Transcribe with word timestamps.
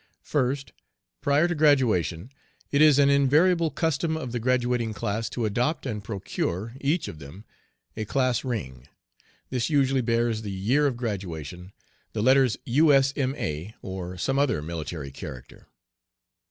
First, 0.23 0.73
prior 1.21 1.47
to 1.47 1.53
graduation 1.53 2.31
it 2.71 2.81
is 2.81 2.97
an 2.97 3.11
invariable 3.11 3.69
custom 3.69 4.17
of 4.17 4.31
the 4.31 4.39
graduating 4.39 4.95
class 4.95 5.29
to 5.29 5.45
adopt 5.45 5.85
and 5.85 6.03
procure, 6.03 6.75
each 6.81 7.07
of 7.07 7.19
them, 7.19 7.45
a 7.95 8.05
class 8.05 8.43
ring. 8.43 8.87
This 9.51 9.69
usually 9.69 10.01
bears 10.01 10.41
the 10.41 10.49
year 10.49 10.87
of 10.87 10.97
graduation, 10.97 11.71
the 12.13 12.23
letters 12.23 12.57
U. 12.65 12.91
S. 12.91 13.13
M. 13.15 13.35
A., 13.35 13.75
or 13.83 14.17
some 14.17 14.39
other 14.39 14.59
military 14.63 15.11
character. 15.11 15.67